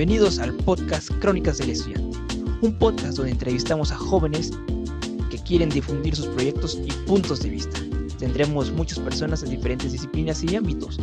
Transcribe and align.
Bienvenidos 0.00 0.38
al 0.38 0.54
podcast 0.54 1.10
Crónicas 1.20 1.58
del 1.58 1.70
Estudiante, 1.70 2.18
un 2.62 2.78
podcast 2.78 3.18
donde 3.18 3.32
entrevistamos 3.32 3.92
a 3.92 3.96
jóvenes 3.96 4.50
que 5.30 5.38
quieren 5.38 5.68
difundir 5.68 6.16
sus 6.16 6.26
proyectos 6.26 6.80
y 6.84 6.90
puntos 7.06 7.40
de 7.40 7.50
vista. 7.50 7.78
Tendremos 8.18 8.72
muchas 8.72 8.98
personas 8.98 9.42
en 9.42 9.50
diferentes 9.50 9.92
disciplinas 9.92 10.42
y 10.42 10.56
ámbitos, 10.56 10.98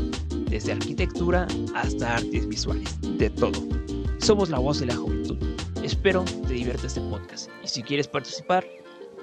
desde 0.49 0.71
arquitectura 0.71 1.47
hasta 1.75 2.15
artes 2.15 2.47
visuales, 2.47 2.89
de 3.17 3.29
todo. 3.29 3.76
Somos 4.19 4.49
la 4.49 4.59
voz 4.59 4.79
de 4.79 4.87
la 4.87 4.95
juventud. 4.95 5.37
Espero 5.83 6.23
te 6.23 6.53
divierta 6.53 6.87
este 6.87 7.01
podcast 7.01 7.49
y 7.63 7.67
si 7.67 7.83
quieres 7.83 8.07
participar, 8.07 8.65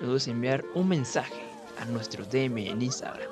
no 0.00 0.08
dudes 0.08 0.28
enviar 0.28 0.64
un 0.74 0.88
mensaje 0.88 1.42
a 1.80 1.84
nuestro 1.86 2.24
DM 2.24 2.58
en 2.68 2.82
Instagram, 2.82 3.30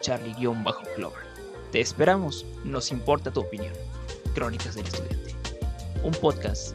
charlie-clover. 0.00 1.24
Te 1.72 1.80
esperamos, 1.80 2.46
nos 2.64 2.90
importa 2.90 3.32
tu 3.32 3.40
opinión. 3.40 3.72
Crónicas 4.34 4.74
del 4.74 4.86
Estudiante 4.86 5.28
un 6.02 6.12
podcast 6.12 6.74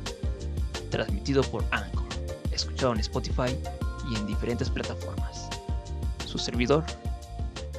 transmitido 0.89 1.43
por 1.43 1.63
Anchor, 1.71 2.07
escuchado 2.51 2.93
en 2.93 2.99
Spotify 2.99 3.57
y 4.09 4.15
en 4.15 4.27
diferentes 4.27 4.69
plataformas. 4.69 5.49
Su 6.25 6.37
servidor, 6.37 6.83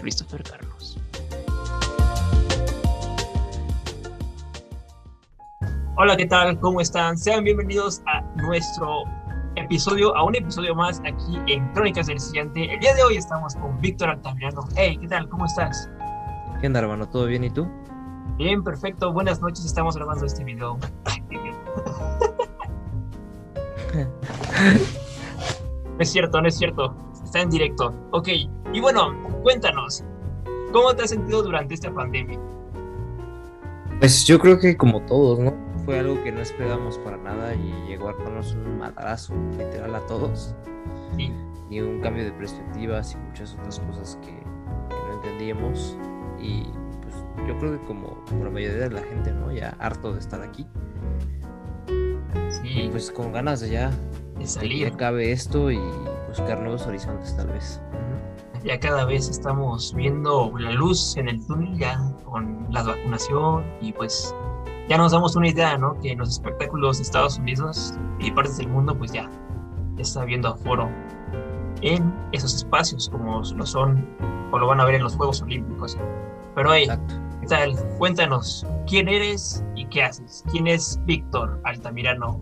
Christopher 0.00 0.42
Carlos. 0.42 0.73
Hola, 5.96 6.16
¿qué 6.16 6.26
tal? 6.26 6.58
¿Cómo 6.58 6.80
están? 6.80 7.16
Sean 7.16 7.44
bienvenidos 7.44 8.02
a 8.06 8.20
nuestro 8.42 9.04
episodio, 9.54 10.12
a 10.16 10.24
un 10.24 10.34
episodio 10.34 10.74
más 10.74 11.00
aquí 11.06 11.38
en 11.46 11.68
Crónicas 11.72 12.08
del 12.08 12.16
Estudiante. 12.16 12.64
El 12.64 12.80
día 12.80 12.96
de 12.96 13.04
hoy 13.04 13.16
estamos 13.16 13.54
con 13.54 13.80
Víctor 13.80 14.08
Altamirano. 14.08 14.66
Hey, 14.74 14.98
¿qué 15.00 15.06
tal? 15.06 15.28
¿Cómo 15.28 15.46
estás? 15.46 15.88
¿Qué 16.60 16.66
onda, 16.66 16.80
hermano? 16.80 17.08
¿Todo 17.08 17.26
bien? 17.26 17.44
¿Y 17.44 17.50
tú? 17.50 17.68
Bien, 18.36 18.64
perfecto. 18.64 19.12
Buenas 19.12 19.40
noches. 19.40 19.64
Estamos 19.64 19.94
grabando 19.94 20.26
este 20.26 20.42
video. 20.42 20.76
no 23.94 24.08
es 26.00 26.10
cierto, 26.10 26.42
no 26.42 26.48
es 26.48 26.58
cierto. 26.58 26.92
Está 27.22 27.40
en 27.40 27.50
directo. 27.50 27.94
Ok. 28.10 28.30
Y 28.72 28.80
bueno, 28.80 29.16
cuéntanos. 29.44 30.02
¿Cómo 30.72 30.92
te 30.96 31.04
has 31.04 31.10
sentido 31.10 31.44
durante 31.44 31.74
esta 31.74 31.94
pandemia? 31.94 32.40
Pues 34.00 34.24
yo 34.24 34.40
creo 34.40 34.58
que 34.58 34.76
como 34.76 35.00
todos, 35.02 35.38
¿no? 35.38 35.63
Fue 35.84 35.98
algo 35.98 36.22
que 36.22 36.32
no 36.32 36.40
esperábamos 36.40 36.98
para 36.98 37.16
nada 37.18 37.54
y 37.54 37.72
llegó 37.86 38.08
a 38.08 38.14
darnos 38.14 38.54
un 38.54 38.78
madrazo 38.78 39.34
literal 39.58 39.94
a 39.94 40.00
todos. 40.06 40.54
Sí. 41.16 41.32
Y 41.70 41.80
un 41.80 42.00
cambio 42.00 42.24
de 42.24 42.32
perspectivas 42.32 43.12
y 43.12 43.16
muchas 43.16 43.54
otras 43.54 43.80
cosas 43.80 44.18
que, 44.22 44.30
que 44.30 44.96
no 45.08 45.14
entendíamos. 45.14 45.98
Y 46.40 46.64
yo 47.46 47.58
creo 47.58 47.78
que 47.78 47.86
como 47.86 48.16
la 48.42 48.50
mayoría 48.50 48.88
de 48.88 48.90
la 48.90 49.02
gente, 49.02 49.32
¿no? 49.32 49.52
Ya 49.52 49.76
harto 49.78 50.12
de 50.12 50.20
estar 50.20 50.40
aquí. 50.42 50.66
Sí. 52.48 52.88
pues 52.90 53.10
con 53.10 53.32
ganas 53.32 53.60
de 53.60 53.70
ya 53.70 53.90
de 54.38 54.46
salir. 54.46 54.88
Que 54.88 54.94
acabe 54.94 55.32
esto 55.32 55.70
y 55.70 55.78
buscar 56.28 56.60
nuevos 56.60 56.86
horizontes 56.86 57.36
tal 57.36 57.48
vez. 57.48 57.80
Ya 58.64 58.80
cada 58.80 59.04
vez 59.04 59.28
estamos 59.28 59.94
viendo 59.94 60.50
la 60.58 60.72
luz 60.72 61.16
en 61.18 61.28
el 61.28 61.46
túnel 61.46 61.76
ya 61.76 62.00
con 62.24 62.66
la 62.70 62.82
vacunación 62.82 63.64
y 63.82 63.92
pues 63.92 64.34
ya 64.88 64.98
nos 64.98 65.12
damos 65.12 65.36
una 65.36 65.48
idea, 65.48 65.78
¿no? 65.78 65.98
Que 66.00 66.12
en 66.12 66.18
los 66.18 66.30
espectáculos 66.30 66.98
de 66.98 67.04
Estados 67.04 67.38
Unidos 67.38 67.94
y 68.18 68.30
partes 68.30 68.58
del 68.58 68.68
mundo 68.68 68.96
pues 68.96 69.12
ya 69.12 69.30
está 69.98 70.24
viendo 70.24 70.48
aforo 70.48 70.90
en 71.80 72.12
esos 72.32 72.54
espacios 72.54 73.08
como 73.08 73.42
lo 73.42 73.66
son 73.66 74.06
o 74.50 74.58
lo 74.58 74.66
van 74.66 74.80
a 74.80 74.84
ver 74.84 74.96
en 74.96 75.02
los 75.02 75.16
Juegos 75.16 75.42
Olímpicos. 75.42 75.96
Pero 76.54 76.72
hey, 76.72 76.88
¿qué 77.40 77.46
tal? 77.46 77.74
Cuéntanos, 77.98 78.66
¿quién 78.86 79.08
eres 79.08 79.64
y 79.74 79.86
qué 79.86 80.04
haces? 80.04 80.44
¿Quién 80.50 80.66
es 80.66 81.00
Víctor 81.04 81.60
Altamirano? 81.64 82.40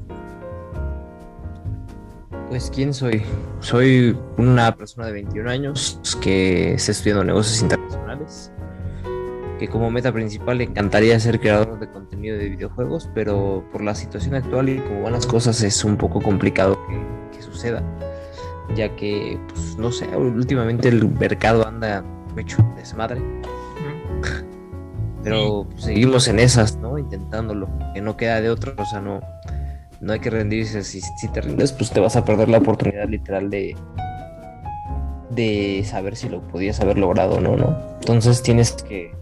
Pues, 2.49 2.71
¿quién 2.71 2.93
soy? 2.93 3.23
Soy 3.61 4.15
una 4.37 4.77
persona 4.77 5.07
de 5.07 5.13
21 5.15 5.49
años 5.49 5.99
que 6.21 6.75
está 6.75 6.93
estudiando 6.93 7.25
negocios 7.25 7.63
internacionales, 7.63 8.53
que 9.63 9.69
como 9.69 9.93
meta 9.93 10.13
principal 10.13 10.59
le 10.59 10.65
encantaría 10.65 11.21
ser 11.21 11.39
creador 11.39 11.79
de 11.79 11.89
contenido 11.89 12.37
de 12.37 12.49
videojuegos, 12.49 13.09
pero 13.15 13.65
por 13.71 13.85
la 13.85 13.95
situación 13.95 14.35
actual 14.35 14.69
y 14.69 14.79
como 14.79 15.03
van 15.03 15.13
las 15.13 15.25
cosas 15.25 15.63
es 15.63 15.85
un 15.85 15.97
poco 15.97 16.21
complicado 16.21 16.85
que, 16.89 17.37
que 17.37 17.43
suceda, 17.45 17.81
ya 18.75 18.97
que, 18.97 19.39
pues, 19.47 19.77
no 19.77 19.93
sé, 19.93 20.09
últimamente 20.17 20.89
el 20.89 21.09
mercado 21.09 21.65
anda 21.65 22.05
hecho 22.37 22.57
desmadre 22.75 23.23
pero 25.23 25.69
pues, 25.71 25.85
seguimos 25.85 26.27
en 26.27 26.41
esas, 26.41 26.79
¿no? 26.79 26.99
Intentándolo, 26.99 27.69
que 27.95 28.01
no 28.01 28.17
queda 28.17 28.41
de 28.41 28.51
otra, 28.51 28.75
o 28.77 28.85
sea, 28.85 29.01
no, 29.01 29.21
no 30.01 30.13
hay 30.13 30.19
que 30.19 30.31
rendirse. 30.31 30.83
Si, 30.83 31.01
si 31.01 31.29
te 31.29 31.41
rindes, 31.41 31.71
pues 31.71 31.91
te 31.91 32.01
vas 32.01 32.17
a 32.17 32.25
perder 32.25 32.49
la 32.49 32.59
oportunidad 32.59 33.09
literal 33.09 33.49
de, 33.49 33.77
de 35.31 35.85
saber 35.87 36.17
si 36.17 36.29
lo 36.29 36.43
podías 36.43 36.81
haber 36.81 36.99
logrado 36.99 37.37
o 37.37 37.41
no, 37.41 37.57
¿no? 37.57 37.79
Entonces 38.01 38.43
tienes 38.43 38.73
que, 38.73 39.22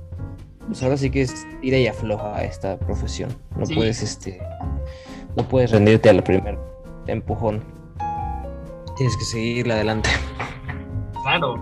pues 0.70 0.84
ahora 0.84 0.96
sí 0.96 1.10
que 1.10 1.22
es 1.22 1.48
ir 1.62 1.74
y 1.74 1.88
afloja 1.88 2.44
esta 2.44 2.78
profesión. 2.78 3.28
No 3.56 3.66
puedes, 3.74 4.04
este, 4.04 4.40
no 5.36 5.42
puedes 5.42 5.72
rendirte 5.72 6.08
al 6.08 6.22
primer 6.22 6.56
empujón. 7.08 7.60
Tienes 8.96 9.16
que 9.16 9.24
seguirle 9.24 9.72
adelante. 9.72 10.08
Claro, 11.24 11.56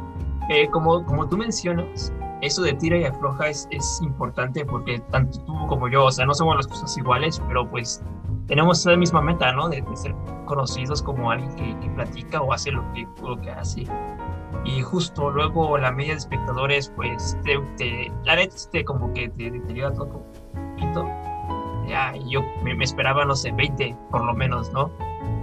eh, 0.51 0.69
como, 0.71 1.07
como 1.07 1.27
tú 1.27 1.39
mencionas, 1.39 2.13
eso 2.43 2.61
de 2.61 2.75
tira 2.75 2.99
y 2.99 3.05
afloja 3.05 3.49
es, 3.49 3.67
es 3.71 3.99
importante 4.03 4.67
porque 4.67 4.99
tanto 5.11 5.39
tú 5.41 5.55
como 5.69 5.89
yo, 5.89 6.05
o 6.05 6.13
sea, 6.13 6.27
no 6.27 6.35
somos 6.35 6.57
las 6.57 6.67
cosas 6.67 6.95
iguales, 6.99 7.41
pero 7.49 7.67
pues 7.67 8.03
tenemos 8.47 8.85
la 8.85 8.99
misma 8.99 9.23
meta, 9.23 9.53
¿no? 9.53 9.71
De, 9.71 9.83
ser 9.95 10.15
conocidos 10.45 11.03
como 11.03 11.31
alguien 11.31 11.81
que, 11.81 11.89
platica 11.93 12.43
o 12.43 12.53
hace 12.53 12.73
lo 12.73 12.85
que, 12.93 13.09
lo 13.23 13.41
que 13.41 13.51
hace. 13.53 13.85
Y 14.65 14.83
justo 14.83 15.31
luego 15.31 15.79
la 15.79 15.93
media 15.93 16.13
de 16.13 16.19
espectadores, 16.19 16.93
pues, 16.97 17.37
te, 17.45 18.13
la 18.25 18.37
neta, 18.37 18.57
te, 18.71 18.85
como 18.85 19.13
que 19.13 19.29
te 19.31 19.51
deteriora 19.51 19.93
todo 19.93 20.25
un 20.55 20.71
poquito. 20.77 21.07
Ya, 21.89 22.13
yo 22.29 22.43
me, 22.63 22.73
esperaba, 22.85 23.25
no 23.25 23.35
sé, 23.35 23.51
20 23.53 23.97
por 24.11 24.25
lo 24.25 24.35
menos, 24.35 24.73
¿no? 24.73 24.91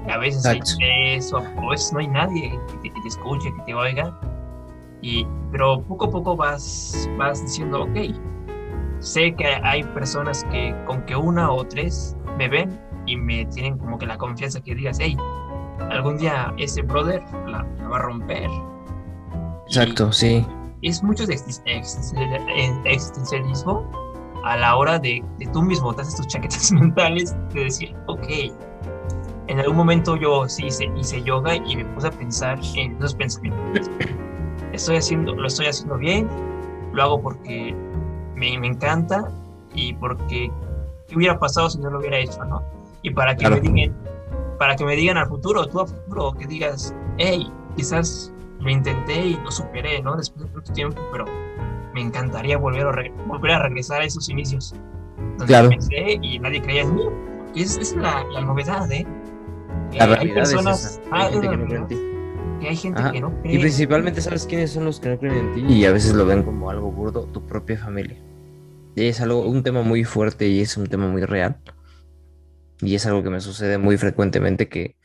a 0.07 0.19
veces 0.19 0.45
hay 0.45 0.59
tres 0.59 1.33
o 1.33 1.41
pues 1.55 1.91
no 1.91 1.97
hay 1.97 2.07
nadie 2.07 2.59
que 2.67 2.77
te, 2.77 2.93
que 2.93 3.01
te 3.01 3.07
escuche, 3.07 3.51
que 3.51 3.61
te 3.63 3.73
oiga 3.73 4.15
pero 5.51 5.81
poco 5.83 6.05
a 6.05 6.09
poco 6.09 6.35
vas, 6.35 7.09
vas 7.17 7.41
diciendo, 7.41 7.83
ok, 7.83 7.97
sé 8.99 9.33
que 9.35 9.47
hay 9.63 9.83
personas 9.83 10.43
que 10.45 10.75
con 10.85 11.05
que 11.05 11.15
una 11.15 11.51
o 11.51 11.65
tres 11.65 12.15
me 12.37 12.49
ven 12.49 12.79
y 13.05 13.15
me 13.15 13.45
tienen 13.45 13.77
como 13.77 13.97
que 13.97 14.05
la 14.05 14.17
confianza 14.17 14.59
que 14.61 14.75
digas, 14.75 14.97
hey, 14.99 15.15
algún 15.91 16.17
día 16.17 16.53
ese 16.57 16.81
brother 16.81 17.23
la, 17.47 17.65
va 17.89 17.97
a 17.97 18.01
romper. 18.01 18.49
Exacto, 19.67 20.11
sí. 20.11 20.45
Es 20.81 21.03
mucho 21.03 21.25
de 21.25 21.33
existencialismo 21.33 23.89
a 24.43 24.57
la 24.57 24.75
hora 24.75 24.99
de, 24.99 25.23
de 25.39 25.45
tú 25.47 25.61
mismo 25.61 25.93
te 25.93 26.01
haces 26.03 26.17
tus 26.17 26.27
chaquetas 26.27 26.71
mentales 26.71 27.35
de 27.53 27.63
decir, 27.63 27.95
ok, 28.07 28.27
en 29.47 29.59
algún 29.59 29.75
momento 29.75 30.15
yo 30.15 30.47
sí 30.47 30.67
hice, 30.67 30.85
hice 30.95 31.21
yoga 31.23 31.55
y 31.55 31.77
me 31.77 31.85
puse 31.85 32.07
a 32.07 32.11
pensar 32.11 32.59
en 32.75 32.95
esos 32.97 33.15
pensamientos 33.15 33.89
estoy 34.75 34.97
haciendo, 34.97 35.35
lo 35.35 35.47
estoy 35.47 35.67
haciendo 35.67 35.97
bien, 35.97 36.27
lo 36.93 37.03
hago 37.03 37.21
porque 37.21 37.75
me, 38.35 38.57
me 38.59 38.67
encanta 38.67 39.29
y 39.73 39.93
porque 39.93 40.51
qué 41.07 41.15
hubiera 41.15 41.39
pasado 41.39 41.69
si 41.69 41.79
no 41.79 41.89
lo 41.89 41.99
hubiera 41.99 42.19
hecho, 42.19 42.43
¿no? 42.45 42.63
Y 43.01 43.11
para 43.11 43.35
que 43.35 43.49
me 43.49 43.59
digan, 43.59 43.95
para 44.57 44.75
que 44.75 44.85
me 44.85 44.95
digan 44.95 45.17
al 45.17 45.27
futuro, 45.27 45.65
tú 45.67 45.81
al 45.81 45.87
futuro, 45.87 46.33
que 46.33 46.47
digas, 46.47 46.93
hey, 47.17 47.51
quizás 47.75 48.31
lo 48.65 48.71
intenté 48.71 49.27
y 49.27 49.33
lo 49.35 49.51
superé, 49.51 50.01
¿no? 50.01 50.17
Después 50.17 50.45
de 50.45 50.51
tanto 50.51 50.73
tiempo, 50.73 51.01
pero 51.11 51.25
me 51.93 52.01
encantaría 52.01 52.57
volver 52.57 52.87
a, 52.87 53.25
volver 53.27 53.51
a 53.51 53.63
regresar 53.63 54.01
a 54.01 54.05
esos 54.05 54.27
inicios. 54.29 54.75
Donde 55.37 55.45
claro. 55.45 55.69
y 56.21 56.39
nadie 56.39 56.61
creía 56.61 56.81
en 56.81 56.95
mí. 56.95 57.03
Y 57.53 57.61
esa 57.61 57.79
es 57.79 57.95
la, 57.95 58.23
la 58.25 58.41
novedad, 58.41 58.91
¿eh? 58.91 59.05
La 59.93 60.05
hay 60.05 60.33
personas, 60.33 60.99
hay 61.11 61.31
gente 61.31 61.49
que 61.49 61.57
no 61.57 61.65
cree 61.65 61.77
en 61.77 61.87
ti 61.87 61.95
hay 62.67 62.75
gente 62.75 63.01
que 63.11 63.21
no 63.21 63.41
cree. 63.41 63.55
Y 63.55 63.59
principalmente 63.59 64.21
sabes 64.21 64.45
quiénes 64.45 64.71
son 64.71 64.85
los 64.85 64.99
que 64.99 65.09
no 65.09 65.19
creen 65.19 65.37
en 65.37 65.53
ti 65.53 65.73
y 65.73 65.85
a 65.85 65.91
veces 65.91 66.13
lo 66.13 66.25
ven 66.25 66.43
como 66.43 66.69
algo 66.69 66.91
burdo, 66.91 67.25
tu 67.25 67.45
propia 67.45 67.77
familia. 67.77 68.17
Y 68.95 69.07
es 69.07 69.21
algo, 69.21 69.45
un 69.45 69.63
tema 69.63 69.81
muy 69.81 70.03
fuerte 70.03 70.47
y 70.47 70.61
es 70.61 70.77
un 70.77 70.87
tema 70.87 71.07
muy 71.07 71.23
real. 71.23 71.57
Y 72.81 72.95
es 72.95 73.05
algo 73.05 73.23
que 73.23 73.29
me 73.29 73.41
sucede 73.41 73.77
muy 73.77 73.97
frecuentemente 73.97 74.69
que 74.69 74.95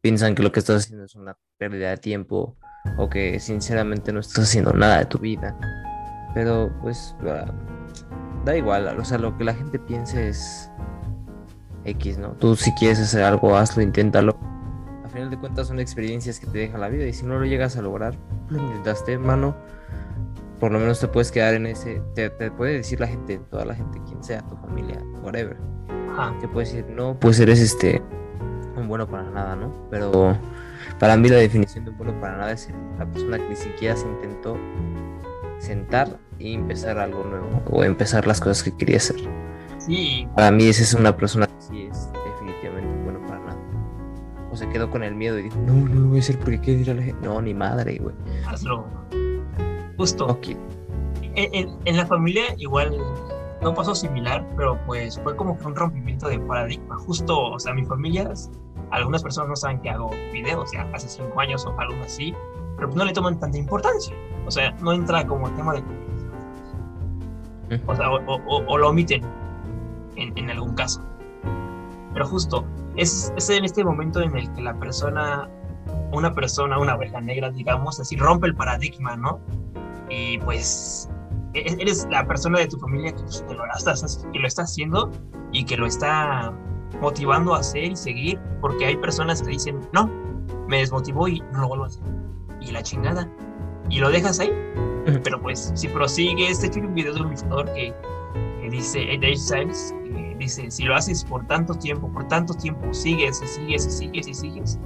piensan 0.00 0.34
que 0.34 0.42
lo 0.42 0.52
que 0.52 0.60
estás 0.60 0.84
haciendo 0.84 1.04
es 1.04 1.14
una 1.14 1.36
pérdida 1.58 1.90
de 1.90 1.96
tiempo 1.96 2.56
o 2.96 3.08
que 3.08 3.38
sinceramente 3.40 4.12
no 4.12 4.20
estás 4.20 4.44
haciendo 4.44 4.72
nada 4.72 4.98
de 4.98 5.04
tu 5.06 5.18
vida. 5.18 5.56
Pero 6.34 6.72
pues 6.80 7.14
da 8.44 8.56
igual, 8.56 8.98
o 8.98 9.04
sea, 9.04 9.18
lo 9.18 9.36
que 9.36 9.44
la 9.44 9.54
gente 9.54 9.78
piense 9.78 10.28
es 10.28 10.70
X, 11.84 12.18
¿no? 12.18 12.30
Tú 12.32 12.56
si 12.56 12.72
quieres 12.74 13.00
hacer 13.00 13.22
algo, 13.22 13.56
hazlo, 13.56 13.82
inténtalo. 13.82 14.36
A 15.04 15.08
final 15.08 15.30
de 15.30 15.38
cuentas 15.38 15.68
son 15.68 15.80
experiencias 15.80 16.38
que 16.38 16.46
te 16.46 16.58
deja 16.58 16.78
la 16.78 16.88
vida 16.88 17.06
y 17.06 17.12
si 17.12 17.26
no 17.26 17.38
lo 17.38 17.44
llegas 17.44 17.76
a 17.76 17.82
lograr, 17.82 18.14
lo 18.48 18.58
intentaste, 18.58 19.18
mano. 19.18 19.56
Por 20.58 20.72
lo 20.72 20.78
menos 20.78 21.00
te 21.00 21.08
puedes 21.08 21.32
quedar 21.32 21.54
en 21.54 21.66
ese, 21.66 22.02
te, 22.14 22.30
puede 22.50 22.74
decir 22.74 23.00
la 23.00 23.06
gente, 23.06 23.38
toda 23.50 23.64
la 23.64 23.74
gente, 23.74 23.98
quien 24.06 24.22
sea, 24.22 24.42
tu 24.42 24.56
familia, 24.56 25.02
whatever. 25.22 25.56
Te 26.38 26.48
puede 26.48 26.66
decir, 26.66 26.86
no, 26.90 27.18
pues 27.18 27.40
eres 27.40 27.60
este, 27.60 28.02
un 28.76 28.88
bueno 28.88 29.06
para 29.06 29.24
nada, 29.24 29.56
¿no? 29.56 29.72
Pero 29.90 30.36
para 30.98 31.16
mí 31.16 31.28
la 31.28 31.36
definición 31.36 31.84
de 31.84 31.90
un 31.90 31.98
bueno 31.98 32.20
para 32.20 32.36
nada 32.36 32.52
es 32.52 32.68
la 32.98 33.06
persona 33.06 33.38
que 33.38 33.48
ni 33.48 33.56
siquiera 33.56 33.96
se 33.96 34.06
intentó 34.06 34.56
sentar 35.58 36.18
y 36.38 36.54
empezar 36.54 36.98
algo 36.98 37.22
nuevo 37.24 37.62
o 37.70 37.84
empezar 37.84 38.26
las 38.26 38.40
cosas 38.40 38.62
que 38.62 38.76
quería 38.76 38.96
hacer. 38.96 39.16
Sí. 39.78 40.26
Para 40.34 40.50
mí 40.50 40.64
esa 40.64 40.82
es 40.82 40.94
una 40.94 41.16
persona 41.16 41.46
que 41.46 41.60
sí 41.60 41.88
es 41.90 42.10
definitivamente 42.24 43.04
bueno 43.04 43.20
para 43.26 43.40
nada. 43.40 43.58
O 44.50 44.56
se 44.56 44.68
quedó 44.68 44.90
con 44.90 45.02
el 45.02 45.14
miedo 45.14 45.38
y 45.38 45.44
dijo, 45.44 45.58
no, 45.66 45.74
no 45.74 46.08
voy 46.08 46.18
a 46.18 46.20
hacer 46.20 46.38
porque 46.38 46.60
quiero 46.60 46.80
ir 46.80 46.90
a 46.90 46.94
la 46.94 47.02
gente. 47.02 47.26
No, 47.26 47.40
ni 47.40 47.54
madre, 47.54 47.98
güey. 47.98 48.14
Hazlo. 48.46 48.86
Justo. 49.96 50.38
En, 51.34 51.78
en, 51.84 51.96
la 51.96 52.06
familia 52.06 52.42
igual 52.56 52.96
no 53.62 53.74
pasó 53.74 53.94
similar, 53.94 54.46
pero 54.56 54.78
pues 54.86 55.20
fue 55.20 55.36
como 55.36 55.58
que 55.58 55.66
un 55.66 55.76
rompimiento 55.76 56.28
de 56.28 56.38
paradigma. 56.40 56.96
Justo, 56.98 57.38
o 57.38 57.58
sea, 57.58 57.74
mi 57.74 57.84
familia, 57.84 58.32
algunas 58.90 59.22
personas 59.22 59.50
no 59.50 59.56
saben 59.56 59.80
que 59.80 59.90
hago 59.90 60.10
videos, 60.32 60.72
ya 60.72 60.88
hace 60.94 61.08
cinco 61.08 61.40
años 61.40 61.66
o 61.66 61.78
algo 61.78 62.02
así, 62.02 62.34
pero 62.76 62.88
pues 62.88 62.96
no 62.96 63.04
le 63.04 63.12
toman 63.12 63.38
tanta 63.38 63.58
importancia. 63.58 64.14
O 64.46 64.50
sea, 64.50 64.72
no 64.82 64.92
entra 64.92 65.26
como 65.26 65.50
tema 65.50 65.74
de... 65.74 65.82
O 67.86 67.94
sea, 67.94 68.10
o 68.10 68.78
lo 68.78 68.88
omiten 68.88 69.22
en, 70.16 70.50
algún 70.50 70.74
caso. 70.74 71.02
Pero 72.12 72.26
justo, 72.26 72.64
es, 72.96 73.32
es, 73.36 73.50
en 73.50 73.64
este 73.64 73.84
momento 73.84 74.20
en 74.20 74.36
el 74.36 74.52
que 74.52 74.62
la 74.62 74.74
persona, 74.74 75.48
una 76.12 76.32
persona, 76.32 76.78
una 76.78 76.94
oveja 76.94 77.20
negra, 77.20 77.50
digamos, 77.50 78.00
así 78.00 78.16
rompe 78.16 78.48
el 78.48 78.54
paradigma, 78.54 79.16
¿no? 79.16 79.40
Y 80.08 80.38
pues 80.38 81.08
eres 81.54 82.06
la 82.10 82.26
persona 82.26 82.58
de 82.60 82.68
tu 82.68 82.78
familia 82.78 83.12
que, 83.12 83.22
pues, 83.22 83.44
lo, 83.48 83.64
estás, 83.76 84.26
que 84.32 84.38
lo 84.38 84.46
está 84.46 84.62
haciendo 84.62 85.10
y 85.52 85.64
que 85.64 85.76
lo 85.76 85.86
está 85.86 86.52
motivando 87.00 87.54
a 87.54 87.60
hacer 87.60 87.92
y 87.92 87.96
seguir, 87.96 88.40
porque 88.60 88.86
hay 88.86 88.96
personas 88.96 89.42
que 89.42 89.50
dicen, 89.50 89.80
no, 89.92 90.10
me 90.68 90.78
desmotivó 90.78 91.28
y 91.28 91.40
no 91.52 91.62
lo 91.62 91.68
vuelvo 91.68 91.84
a 91.84 91.86
hacer. 91.88 92.02
Y 92.60 92.72
la 92.72 92.82
chingada. 92.82 93.28
Y 93.88 93.98
lo 93.98 94.10
dejas 94.10 94.38
ahí. 94.40 94.52
Pero 95.24 95.40
pues, 95.40 95.72
si 95.74 95.88
prosigues, 95.88 96.62
este 96.62 96.80
un 96.80 96.94
video 96.94 97.14
de 97.14 97.20
un 97.20 97.28
ilustrador 97.28 97.72
que, 97.72 97.94
que 98.60 98.70
dice, 98.70 99.00
Age 99.00 99.34
Times, 99.48 99.94
dice, 100.40 100.70
si 100.70 100.84
lo 100.84 100.96
haces 100.96 101.24
por 101.24 101.46
tanto 101.46 101.74
tiempo, 101.74 102.10
por 102.12 102.26
tanto 102.26 102.54
tiempo, 102.54 102.92
sigues 102.92 103.40
y 103.42 103.46
sigues 103.46 103.86
y 103.86 103.90
sigues 103.90 104.28
y 104.28 104.34
sigues, 104.34 104.78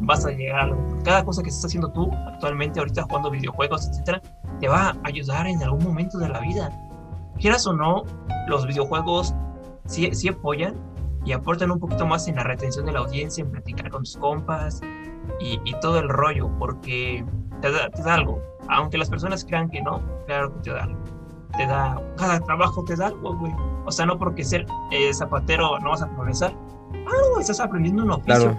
vas 0.00 0.26
a 0.26 0.30
llegar 0.30 0.58
a 0.58 0.62
algo. 0.64 0.98
Cada 1.04 1.24
cosa 1.24 1.42
que 1.42 1.48
estás 1.48 1.66
haciendo 1.66 1.90
tú 1.92 2.10
actualmente, 2.26 2.78
ahorita 2.80 3.02
jugando 3.04 3.30
videojuegos, 3.30 3.88
etcétera, 3.88 4.20
te 4.60 4.68
va 4.68 4.90
a 4.90 4.96
ayudar 5.04 5.46
en 5.46 5.62
algún 5.62 5.84
momento 5.84 6.18
de 6.18 6.28
la 6.28 6.40
vida. 6.40 6.70
Quieras 7.38 7.66
o 7.66 7.72
no, 7.72 8.04
los 8.48 8.66
videojuegos 8.66 9.34
sí, 9.86 10.10
sí 10.14 10.28
apoyan 10.28 10.74
y 11.24 11.32
aportan 11.32 11.70
un 11.70 11.80
poquito 11.80 12.06
más 12.06 12.28
en 12.28 12.36
la 12.36 12.44
retención 12.44 12.86
de 12.86 12.92
la 12.92 13.00
audiencia, 13.00 13.42
en 13.42 13.50
platicar 13.50 13.90
con 13.90 14.04
tus 14.04 14.16
compas 14.16 14.80
y, 15.40 15.58
todo 15.80 15.98
el 15.98 16.08
rollo, 16.08 16.48
porque 16.58 17.24
te 17.60 17.70
da, 17.70 18.14
algo. 18.14 18.40
Aunque 18.68 18.96
las 18.96 19.10
personas 19.10 19.44
crean 19.44 19.68
que 19.68 19.82
no, 19.82 20.00
claro 20.26 20.52
que 20.54 20.60
te 20.60 20.70
da 20.70 20.84
algo 20.84 21.16
te 21.56 21.66
da, 21.66 22.00
cada 22.16 22.40
trabajo 22.40 22.84
te 22.84 22.96
da 22.96 23.06
algo, 23.08 23.34
güey. 23.36 23.52
O 23.84 23.92
sea, 23.92 24.06
no 24.06 24.18
porque 24.18 24.44
ser 24.44 24.66
eh, 24.90 25.12
zapatero 25.14 25.78
no 25.80 25.90
vas 25.90 26.02
a 26.02 26.08
progresar. 26.08 26.52
Ah, 26.92 27.12
no, 27.34 27.40
estás 27.40 27.60
aprendiendo 27.60 28.02
un 28.02 28.10
oficio. 28.10 28.56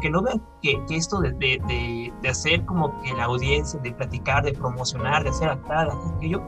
Que 0.00 0.10
no 0.10 0.22
vean 0.22 0.42
que, 0.62 0.82
que 0.86 0.96
esto 0.96 1.20
de, 1.20 1.32
de, 1.32 2.12
de, 2.20 2.28
hacer 2.28 2.64
como 2.66 3.00
que 3.02 3.14
la 3.14 3.24
audiencia, 3.24 3.80
de 3.80 3.92
platicar, 3.92 4.44
de 4.44 4.52
promocionar, 4.52 5.24
de 5.24 5.30
hacer 5.30 5.48
acá, 5.48 5.84
de 5.84 5.90
hacer 5.90 6.14
aquello, 6.16 6.42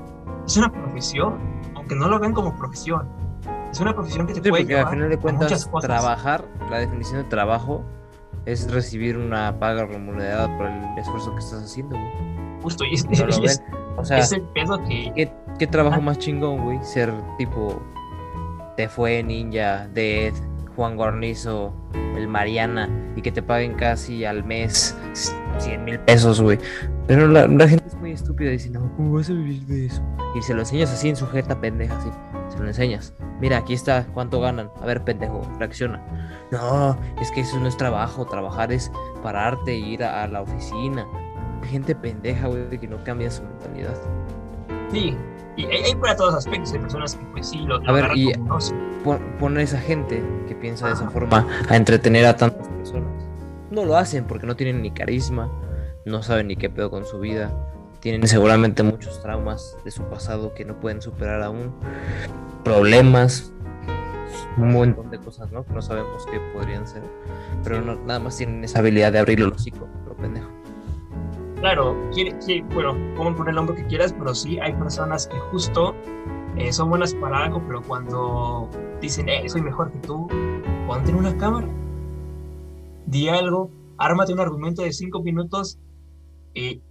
es 0.47 0.57
una 0.57 0.71
profesión, 0.71 1.39
aunque 1.75 1.95
no 1.95 2.09
lo 2.09 2.19
vean 2.19 2.35
como 2.35 2.55
profesión. 2.57 3.09
Es 3.71 3.81
una 3.81 3.95
profesión 3.95 4.27
que 4.27 4.35
te 4.35 4.43
sí, 4.43 4.51
puede 4.51 4.63
porque 4.63 4.79
al 4.79 4.89
final 4.89 5.09
de 5.11 5.19
cuentas, 5.19 5.71
trabajar, 5.81 6.45
la 6.71 6.79
definición 6.79 7.23
de 7.23 7.29
trabajo 7.29 7.85
es 8.47 8.71
recibir 8.71 9.17
una 9.17 9.59
paga 9.59 9.85
remunerada 9.85 10.55
por 10.57 10.67
el 10.67 10.99
esfuerzo 10.99 11.33
que 11.33 11.39
estás 11.39 11.65
haciendo, 11.65 11.97
güey. 11.97 12.63
Justo, 12.63 12.85
y, 12.85 12.95
es, 12.95 13.07
o 13.97 14.05
sea, 14.05 14.19
es 14.19 14.33
el 14.33 14.43
pedo 14.43 14.83
que... 14.85 15.31
¿Qué 15.59 15.67
trabajo 15.67 16.01
más 16.01 16.19
chingón, 16.19 16.65
güey? 16.65 16.79
Ser 16.85 17.13
tipo. 17.37 17.83
Te 18.77 18.89
fue 18.89 19.25
Ninja, 19.25 19.89
Dead, 19.89 20.33
Juan 20.79 20.95
Guarnizo, 20.95 21.75
el 22.17 22.29
Mariana, 22.29 22.89
y 23.17 23.23
que 23.23 23.33
te 23.33 23.43
paguen 23.43 23.75
casi 23.75 24.25
al 24.25 24.45
mes 24.45 24.97
100 25.59 25.85
mil 25.85 25.99
pesos, 25.99 26.41
güey. 26.41 26.57
Pero 27.09 27.27
la, 27.27 27.49
gente 27.67 27.85
es 27.85 27.97
muy 27.97 28.13
estúpida 28.13 28.53
diciendo, 28.53 28.89
¿cómo 28.97 29.15
vas 29.15 29.29
a 29.29 29.33
vivir 29.33 29.67
de 29.67 29.87
eso? 29.87 30.01
Y 30.37 30.43
se 30.43 30.55
lo 30.55 30.61
enseñas 30.61 30.93
así 30.93 31.09
en 31.09 31.17
sujeta 31.17 31.61
pendeja, 31.61 31.99
así. 31.99 32.11
Se 32.49 32.61
lo 32.61 32.69
enseñas. 32.69 33.13
Mira, 33.41 33.59
aquí 33.59 33.75
está, 33.75 34.07
¿cuánto 34.15 34.41
ganan? 34.41 34.71
A 34.81 34.87
ver, 34.87 35.03
pendejo, 35.03 35.43
reacciona. 35.59 36.01
No, 36.53 36.97
es 37.21 37.33
que 37.33 37.41
eso 37.41 37.59
no 37.59 37.67
es 37.67 37.77
trabajo. 37.77 38.25
Trabajar 38.25 38.71
es 38.71 38.93
pararte 39.21 39.73
e 39.73 39.79
ir 39.79 40.05
a, 40.05 40.23
a 40.23 40.29
la 40.29 40.43
oficina. 40.43 41.05
Gente 41.65 41.97
pendeja, 41.97 42.47
güey, 42.47 42.79
que 42.79 42.87
no 42.87 43.03
cambia 43.03 43.33
su 43.33 43.43
mentalidad. 43.43 43.97
Sí, 44.93 45.17
y 45.59 45.67
hay, 45.67 45.95
para 45.97 46.15
todos 46.15 46.35
los 46.35 46.47
aspectos, 46.47 46.73
hay 46.73 46.79
personas 46.79 47.17
que 47.17 47.25
pues 47.27 47.49
sí 47.49 47.59
lo, 47.59 47.81
A 47.89 47.93
ver, 47.93 48.17
y 48.17 48.33
pone 49.39 49.63
esa 49.63 49.79
gente 49.79 50.23
que 50.47 50.55
piensa 50.55 50.87
de 50.87 50.95
esa 50.95 51.09
forma 51.11 51.47
a 51.69 51.77
entretener 51.77 52.27
a 52.27 52.37
tantas 52.37 52.69
personas. 52.69 53.11
No 53.71 53.85
lo 53.85 53.97
hacen 53.97 54.25
porque 54.25 54.47
no 54.47 54.57
tienen 54.57 54.83
ni 54.83 54.91
carisma, 54.91 55.51
no 56.05 56.23
saben 56.23 56.49
ni 56.49 56.57
qué 56.57 56.71
pedo 56.71 56.91
con 56.91 57.05
su 57.05 57.19
vida, 57.21 57.53
tienen 58.01 58.27
seguramente 58.27 58.83
muchos 58.83 59.21
traumas 59.21 59.77
de 59.85 59.91
su 59.91 60.03
pasado 60.05 60.55
que 60.55 60.65
no 60.65 60.81
pueden 60.81 61.03
superar 61.03 61.43
aún, 61.43 61.75
problemas, 62.65 63.53
un 64.57 64.73
montón 64.73 65.11
de 65.11 65.19
cosas, 65.19 65.51
¿no? 65.53 65.65
Que 65.65 65.73
no 65.75 65.83
sabemos 65.83 66.27
qué 66.31 66.41
podrían 66.53 66.87
ser, 66.87 67.03
pero 67.63 67.81
no, 67.81 67.97
nada 67.97 68.21
más 68.21 68.37
tienen 68.37 68.65
esa 68.65 68.81
habilidad 68.81 69.13
de 69.13 69.19
abrir 69.19 69.41
el 69.41 69.53
hocico, 69.53 69.89
lo 70.07 70.17
pendejo 70.17 70.49
claro, 71.61 71.97
quiere, 72.13 72.35
bueno, 72.75 72.97
como 73.17 73.35
poner 73.35 73.51
el 73.51 73.57
nombre 73.57 73.77
que 73.77 73.85
quieras, 73.87 74.15
pero 74.19 74.35
sí 74.35 74.59
hay 74.61 74.73
personas 74.75 75.27
que 75.27 75.39
justo 75.51 75.95
eh, 76.59 76.73
son 76.73 76.91
buenas 76.91 77.15
para 77.15 77.45
algo, 77.45 77.63
pero 77.67 77.83
cuando 77.83 78.69
dicen, 79.01 79.29
eh, 79.29 79.49
soy 79.49 79.63
mejor 79.63 79.93
que 79.93 79.99
tú, 80.01 80.27
ponte 80.87 81.11
en 81.11 81.17
una 81.17 81.37
cámara, 81.37 81.69
di 83.07 83.29
algo, 83.29 83.71
ármate 83.97 84.33
un 84.33 84.41
argumento 84.41 84.83
de 84.83 84.93
cinco 84.93 85.23
minutos 85.23 85.79
y 86.55 86.83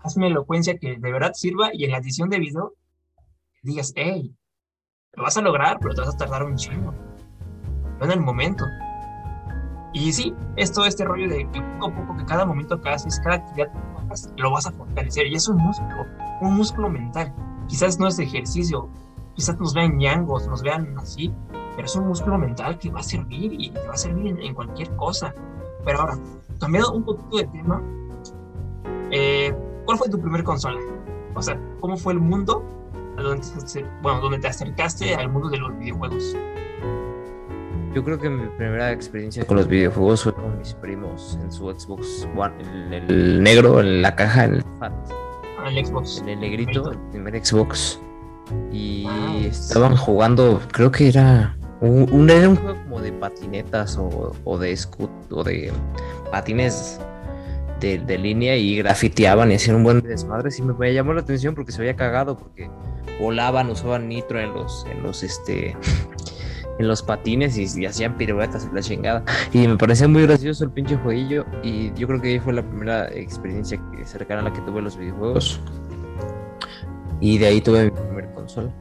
hazme 0.00 0.28
elocuencia 0.28 0.78
que 0.78 0.96
de 0.98 1.12
verdad 1.12 1.32
sirva 1.34 1.70
y 1.72 1.84
en 1.84 1.92
la 1.92 1.98
edición 1.98 2.28
de 2.28 2.38
video 2.38 2.74
digas, 3.62 3.92
hey, 3.96 4.34
lo 5.14 5.24
vas 5.24 5.36
a 5.36 5.42
lograr, 5.42 5.78
pero 5.80 5.94
te 5.94 6.00
vas 6.00 6.14
a 6.14 6.16
tardar 6.16 6.44
un 6.44 6.56
chingo. 6.56 6.92
No 7.98 8.04
en 8.04 8.12
el 8.12 8.20
momento. 8.20 8.64
Y 9.92 10.12
sí, 10.12 10.34
esto, 10.56 10.84
este 10.84 11.04
rollo 11.04 11.28
de 11.28 11.50
que 11.50 11.60
poco 11.60 11.86
a 11.86 11.94
poco, 11.94 12.16
que 12.16 12.24
cada 12.24 12.44
momento 12.44 12.80
que 12.80 12.88
haces, 12.90 13.18
cada 13.20 13.36
actividad 13.36 13.72
lo 14.36 14.50
vas 14.50 14.66
a 14.66 14.72
fortalecer. 14.72 15.26
Y 15.26 15.34
es 15.34 15.48
un 15.48 15.56
músculo, 15.56 16.06
un 16.40 16.54
músculo 16.54 16.88
mental. 16.88 17.34
Quizás 17.68 17.98
no 17.98 18.06
es 18.06 18.18
ejercicio, 18.18 18.88
quizás 19.38 19.56
nos 19.60 19.72
vean 19.72 19.96
ñangos, 19.96 20.48
nos 20.48 20.62
vean 20.62 20.98
así, 20.98 21.32
pero 21.76 21.86
es 21.86 21.94
un 21.94 22.08
músculo 22.08 22.38
mental 22.38 22.76
que 22.76 22.90
va 22.90 22.98
a 22.98 23.04
servir 23.04 23.52
y 23.52 23.70
te 23.70 23.86
va 23.86 23.94
a 23.94 23.96
servir 23.96 24.36
en, 24.40 24.52
cualquier 24.52 24.90
cosa. 24.96 25.32
Pero 25.84 26.00
ahora, 26.00 26.18
cambiando 26.58 26.92
un 26.92 27.04
poquito 27.04 27.36
de 27.36 27.46
tema, 27.46 27.80
eh, 29.12 29.54
¿cuál 29.86 29.96
fue 29.96 30.08
tu 30.08 30.20
primer 30.20 30.42
consola? 30.42 30.80
O 31.36 31.40
sea, 31.40 31.56
¿cómo 31.78 31.96
fue 31.96 32.14
el 32.14 32.18
mundo 32.18 32.64
donde 33.16 33.46
bueno, 34.02 34.20
donde 34.20 34.40
te 34.40 34.48
acercaste 34.48 35.14
al 35.14 35.28
mundo 35.28 35.50
de 35.50 35.58
los 35.58 35.78
videojuegos? 35.78 36.36
Yo 37.94 38.02
creo 38.02 38.18
que 38.18 38.28
mi 38.28 38.48
primera 38.56 38.90
experiencia 38.90 39.46
con 39.46 39.58
los 39.58 39.68
videojuegos 39.68 40.24
fue 40.24 40.34
con 40.34 40.58
mis 40.58 40.74
primos 40.74 41.38
en 41.40 41.52
su 41.52 41.70
Xbox 41.70 42.26
One, 42.36 42.60
el, 42.60 42.92
el 43.08 43.42
negro, 43.42 43.78
en 43.78 44.02
la 44.02 44.16
caja, 44.16 44.46
en 44.46 44.54
el 44.54 44.64
FAT. 44.80 44.92
Ah, 45.60 45.70
el 45.70 45.86
Xbox. 45.86 46.22
En 46.22 46.28
el 46.28 46.40
negrito, 46.40 46.90
el 46.90 46.98
primer 47.10 47.44
Xbox. 47.44 48.00
Y 48.72 49.06
estaban 49.46 49.96
jugando, 49.96 50.60
creo 50.72 50.90
que 50.90 51.08
era 51.08 51.56
un, 51.80 52.28
era 52.30 52.48
un 52.48 52.56
juego 52.56 52.78
como 52.84 53.00
de 53.00 53.12
patinetas 53.12 53.96
o, 53.96 54.34
o 54.44 54.58
de 54.58 54.76
scoot 54.76 55.10
o 55.30 55.44
de 55.44 55.72
patines 56.30 57.00
de, 57.80 57.98
de, 57.98 58.18
línea 58.18 58.56
y 58.56 58.76
grafiteaban 58.78 59.52
y 59.52 59.54
hacían 59.54 59.76
un 59.76 59.84
buen 59.84 60.00
desmadre. 60.00 60.50
Y 60.56 60.62
me 60.62 60.92
llamó 60.92 61.12
la 61.12 61.20
atención 61.20 61.54
porque 61.54 61.72
se 61.72 61.80
había 61.80 61.94
cagado, 61.94 62.36
porque 62.36 62.70
volaban, 63.20 63.70
usaban 63.70 64.08
nitro 64.08 64.40
en 64.40 64.52
los, 64.52 64.86
en 64.90 65.02
los 65.02 65.22
este 65.22 65.76
en 66.78 66.86
los 66.86 67.02
patines 67.02 67.58
y, 67.58 67.86
hacían 67.86 68.16
piruetas 68.16 68.68
y 68.70 68.74
la 68.74 68.80
chingada. 68.80 69.24
Y 69.52 69.66
me 69.66 69.76
parecía 69.76 70.08
muy 70.08 70.22
gracioso 70.22 70.64
el 70.64 70.70
pinche 70.70 70.96
jueguillo. 70.96 71.44
Y 71.62 71.92
yo 71.94 72.06
creo 72.06 72.20
que 72.20 72.28
ahí 72.28 72.40
fue 72.40 72.52
la 72.52 72.62
primera 72.62 73.08
experiencia 73.12 73.80
cercana 74.04 74.40
a 74.40 74.44
la 74.44 74.52
que 74.52 74.60
tuve 74.62 74.80
los 74.80 74.96
videojuegos. 74.96 75.60
Y 77.20 77.38
de 77.38 77.46
ahí 77.46 77.60
tuve 77.60 77.84
mi 77.84 77.90
consola. 78.48 78.72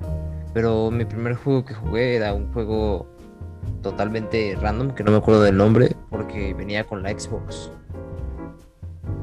Pero 0.53 0.89
mi 0.89 1.05
primer 1.05 1.35
juego 1.35 1.65
que 1.65 1.73
jugué 1.73 2.15
era 2.15 2.33
un 2.33 2.51
juego 2.53 3.05
totalmente 3.83 4.57
random, 4.59 4.91
que 4.91 5.03
no 5.03 5.11
me 5.11 5.17
acuerdo 5.17 5.41
del 5.41 5.57
nombre, 5.57 5.95
porque 6.09 6.53
venía 6.53 6.83
con 6.83 7.03
la 7.03 7.11
Xbox. 7.11 7.71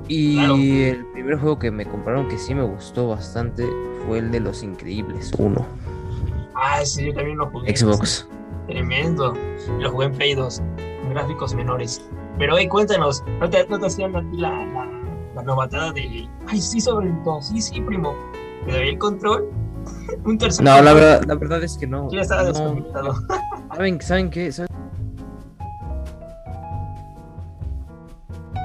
Y 0.06 0.82
el 0.82 1.06
primer 1.06 1.38
juego 1.38 1.58
que 1.58 1.70
me 1.70 1.86
compraron 1.86 2.28
que 2.28 2.38
sí 2.38 2.54
me 2.54 2.62
gustó 2.62 3.08
bastante 3.08 3.66
fue 4.06 4.18
el 4.18 4.30
de 4.30 4.40
Los 4.40 4.62
Increíbles 4.62 5.32
1. 5.38 5.66
Ah, 6.54 6.84
sí, 6.84 7.06
yo 7.06 7.14
también 7.14 7.38
lo 7.38 7.46
jugué. 7.50 7.74
Xbox. 7.74 8.28
Tremendo. 8.68 9.32
Lo 9.80 9.90
jugué 9.90 10.06
en 10.06 10.12
Play 10.12 10.34
2, 10.34 10.62
con 11.02 11.10
gráficos 11.10 11.54
menores. 11.54 12.06
Pero, 12.38 12.56
hey, 12.58 12.68
cuéntanos, 12.68 13.24
¿no 13.40 13.48
te, 13.48 13.66
no 13.66 13.78
te 13.78 13.86
hacían 13.86 14.14
a 14.14 14.20
ti 14.30 14.36
la, 14.36 14.50
la, 14.50 14.86
la, 15.34 15.42
novatada 15.42 15.92
de. 15.92 16.28
Ay, 16.46 16.60
sí, 16.60 16.80
sobre 16.80 17.06
el 17.06 17.22
2, 17.24 17.48
sí, 17.48 17.60
sí, 17.62 17.80
primo. 17.80 18.14
¿Te 18.66 18.72
doy 18.72 18.88
el 18.90 18.98
control? 18.98 19.50
Un 20.24 20.38
tercer. 20.38 20.64
No, 20.64 20.80
la 20.82 20.92
verdad, 20.92 21.24
la 21.26 21.34
verdad 21.34 21.62
es 21.62 21.76
que 21.76 21.86
no. 21.86 22.10
Ya 22.10 22.22
estaba 22.22 22.42
no, 22.42 22.48
desconectado. 22.48 23.14
¿Saben, 23.74 24.00
¿Saben 24.00 24.30
qué? 24.30 24.52
¿Saben 24.52 24.73